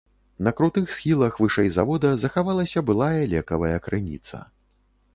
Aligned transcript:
На 0.45 0.51
крутых 0.59 0.93
схілах 0.99 1.37
вышэй 1.43 1.69
завода 1.77 2.15
захавалася 2.25 2.85
былая 2.91 3.23
лекавая 3.37 3.77
крыніца. 3.89 4.37